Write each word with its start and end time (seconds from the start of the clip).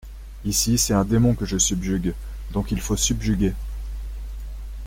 Ici, 0.45 0.79
c'est 0.79 0.95
un 0.95 1.05
démon 1.05 1.35
que 1.35 1.45
je 1.45 1.59
subjugue, 1.59 2.15
donc 2.53 2.71
il 2.71 2.81
faut 2.81 2.97
subjuguer. 2.97 3.53